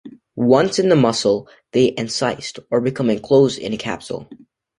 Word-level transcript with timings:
Once 0.35 0.79
in 0.79 0.89
the 0.89 0.95
muscle, 0.95 1.47
they 1.73 1.91
encyst, 1.95 2.57
or 2.71 2.81
become 2.81 3.07
enclosed 3.11 3.59
in 3.59 3.71
a 3.71 3.77
capsule. 3.77 4.27